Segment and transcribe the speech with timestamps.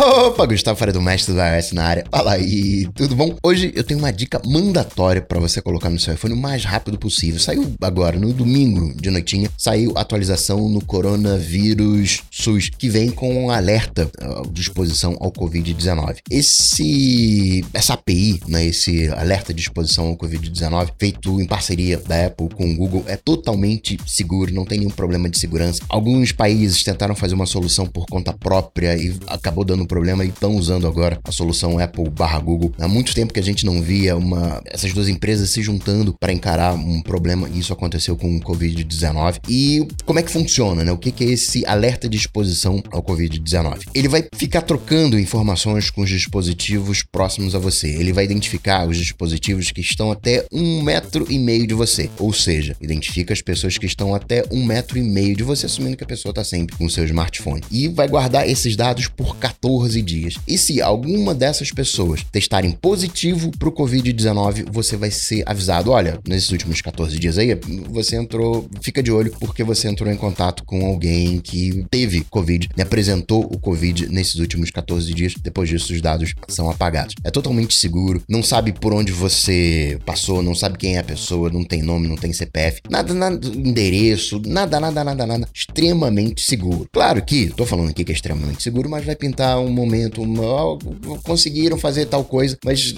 [0.00, 2.04] Opa, Gustavo Faria do Mestre do iOS na área.
[2.08, 3.36] Fala aí, tudo bom?
[3.42, 6.96] Hoje eu tenho uma dica mandatória para você colocar no seu iPhone o mais rápido
[6.96, 7.40] possível.
[7.40, 13.50] Saiu agora, no domingo de noitinha, saiu atualização no coronavírus SUS, que vem com um
[13.50, 14.08] alerta
[14.52, 16.18] de exposição ao Covid-19.
[16.30, 22.50] Esse, essa API, né, esse alerta de exposição ao Covid-19, feito em parceria da Apple
[22.54, 25.82] com o Google, é totalmente seguro, não tem nenhum problema de segurança.
[25.88, 30.54] Alguns países tentaram fazer uma solução por conta própria e acabou dando problema e estão
[30.54, 32.72] usando agora a solução Apple barra Google.
[32.78, 36.32] Há muito tempo que a gente não via uma, essas duas empresas se juntando para
[36.32, 39.40] encarar um problema e isso aconteceu com o Covid-19.
[39.48, 40.92] E como é que funciona, né?
[40.92, 43.88] O que, que é esse alerta de exposição ao Covid-19?
[43.94, 47.88] Ele vai ficar trocando informações com os dispositivos próximos a você.
[47.88, 52.10] Ele vai identificar os dispositivos que estão até um metro e meio de você.
[52.18, 55.96] Ou seja, identifica as pessoas que estão até um metro e meio de você, assumindo
[55.96, 57.62] que a pessoa está sempre com o seu smartphone.
[57.70, 60.34] E vai guardar esses dados por 14 dias.
[60.46, 66.18] E se alguma dessas pessoas testarem positivo para o Covid-19, você vai ser avisado: olha,
[66.26, 67.58] nesses últimos 14 dias aí,
[67.90, 72.68] você entrou, fica de olho, porque você entrou em contato com alguém que teve Covid,
[72.76, 75.34] né, apresentou o Covid nesses últimos 14 dias.
[75.40, 77.14] Depois disso, os dados são apagados.
[77.24, 81.50] É totalmente seguro, não sabe por onde você passou, não sabe quem é a pessoa,
[81.50, 85.48] não tem nome, não tem CPF, nada, nada, endereço, nada, nada, nada, nada.
[85.54, 86.86] Extremamente seguro.
[86.92, 90.78] Claro que, tô falando aqui que é extremamente seguro, mas vai pintar um momento, uma,
[91.22, 92.94] conseguiram fazer tal coisa, mas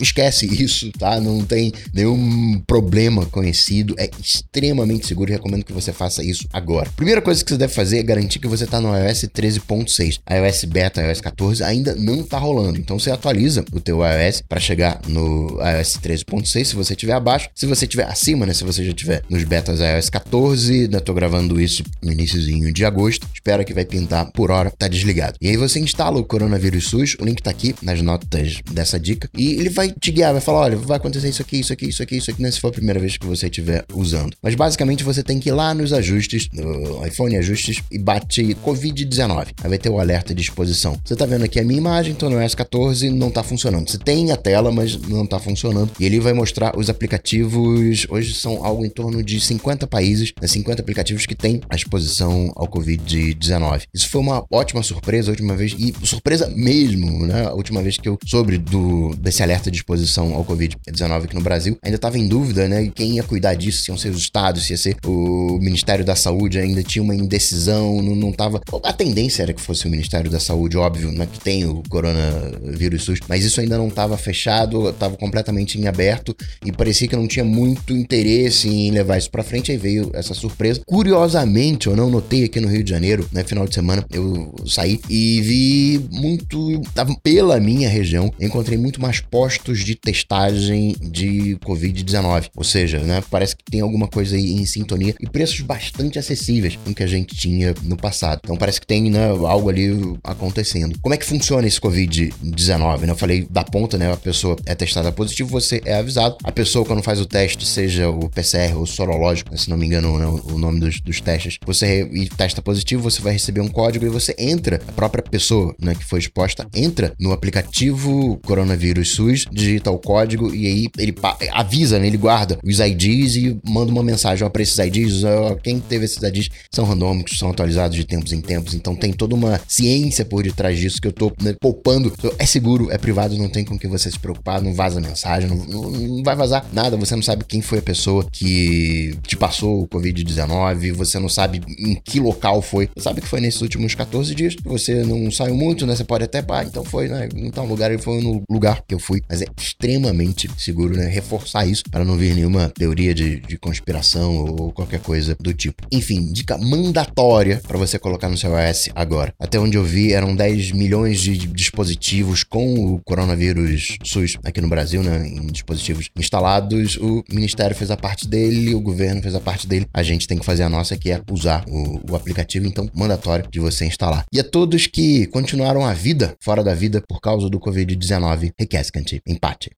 [0.00, 1.20] esquece isso, tá?
[1.20, 6.90] Não tem nenhum problema conhecido, é extremamente seguro e recomendo que você faça isso agora.
[6.96, 10.20] Primeira coisa que você deve fazer é garantir que você tá no iOS 13.6.
[10.30, 14.60] iOS Beta, iOS 14 ainda não tá rolando, então você atualiza o teu iOS para
[14.60, 18.84] chegar no iOS 13.6 se você tiver abaixo, se você tiver acima, né, se você
[18.84, 23.64] já tiver nos betas iOS 14, ainda tô gravando isso no iníciozinho de agosto, espero
[23.64, 25.36] que vai pintar por hora, tá desligado.
[25.40, 29.28] E aí você instala o Coronavírus SUS, o link tá aqui nas notas dessa dica,
[29.36, 32.00] e ele vai te guiar, vai falar, olha, vai acontecer isso aqui, isso aqui, isso
[32.00, 34.36] aqui, isso aqui, né, se for a primeira vez que você estiver usando.
[34.40, 39.48] Mas basicamente você tem que ir lá nos ajustes, no iPhone ajustes, e bate Covid-19.
[39.60, 40.96] Aí vai ter o alerta de exposição.
[41.04, 43.90] Você tá vendo aqui a minha imagem, tô no iOS 14, não tá funcionando.
[43.90, 45.90] Você tem a tela, mas não tá funcionando.
[45.98, 50.46] E ele vai mostrar os aplicativos, hoje são algo em torno de 50 países, né,
[50.46, 53.82] 50 aplicativos que têm a exposição ao Covid-19.
[53.92, 57.46] Isso foi uma ótima surpresa a última vez, e surpresa mesmo, né?
[57.46, 61.40] A última vez que eu soube do, desse alerta de exposição ao Covid-19 aqui no
[61.40, 62.90] Brasil, ainda estava em dúvida, né?
[62.94, 66.16] Quem ia cuidar disso, se iam ser os estados, se ia ser o Ministério da
[66.16, 68.60] Saúde, ainda tinha uma indecisão, não, não tava.
[68.82, 71.26] A tendência era que fosse o Ministério da Saúde, óbvio, né?
[71.30, 76.36] Que tem o coronavírus SUS, mas isso ainda não estava fechado, estava completamente em aberto
[76.64, 79.70] e parecia que não tinha muito interesse em levar isso para frente.
[79.70, 80.80] Aí veio essa surpresa.
[80.86, 83.44] Curiosamente, eu não notei aqui no Rio de Janeiro, né?
[83.44, 85.77] Final de semana, eu saí e vi
[86.10, 86.80] muito.
[87.22, 92.50] Pela minha região, encontrei muito mais postos de testagem de Covid-19.
[92.56, 93.22] Ou seja, né?
[93.30, 97.06] Parece que tem alguma coisa aí em sintonia e preços bastante acessíveis com que a
[97.06, 98.40] gente tinha no passado.
[98.44, 99.90] Então parece que tem né, algo ali
[100.24, 100.98] acontecendo.
[101.00, 103.00] Como é que funciona esse Covid-19?
[103.00, 103.10] Né?
[103.10, 104.12] Eu falei da ponta, né?
[104.12, 106.36] A pessoa é testada positivo, você é avisado.
[106.44, 109.86] A pessoa, quando faz o teste, seja o PCR ou o sorológico, se não me
[109.86, 114.04] engano, né, o nome dos, dos testes, você testa positivo, você vai receber um código
[114.04, 119.46] e você entra, a própria pessoa né, que foi exposta, entra no aplicativo Coronavírus SUS,
[119.50, 121.14] digita o código e aí ele
[121.52, 125.54] avisa, né, ele guarda os IDs e manda uma mensagem ó, para esses IDs, ó,
[125.56, 129.34] quem teve esses IDs são randômicos, são atualizados de tempos em tempos, então tem toda
[129.34, 132.12] uma ciência por detrás disso que eu tô né, poupando.
[132.38, 135.90] É seguro, é privado, não tem com que você se preocupar, não vaza mensagem, não,
[135.90, 139.88] não, vai vazar nada, você não sabe quem foi a pessoa que te passou o
[139.88, 144.34] Covid-19, você não sabe em que local foi, você sabe que foi nesses últimos 14
[144.34, 145.94] dias, você não saiu muito, né?
[145.94, 147.28] Você pode até, ah, então foi, né?
[147.34, 151.06] Então lugar, ele foi no lugar que eu fui, mas é extremamente seguro, né?
[151.06, 155.82] Reforçar isso para não vir nenhuma teoria de, de conspiração ou qualquer coisa do tipo.
[155.90, 159.34] Enfim, dica mandatória para você colocar no seu iOS agora.
[159.38, 164.68] Até onde eu vi, eram 10 milhões de dispositivos com o coronavírus SUS aqui no
[164.68, 165.26] Brasil, né?
[165.26, 166.96] Em dispositivos instalados.
[166.96, 169.86] O Ministério fez a parte dele, o governo fez a parte dele.
[169.92, 173.46] A gente tem que fazer a nossa, que é usar o, o aplicativo, então mandatório
[173.50, 174.24] de você instalar.
[174.32, 179.22] E a todos que continuaram a vida fora da vida por causa do Covid-19, requescante,
[179.26, 179.70] empate.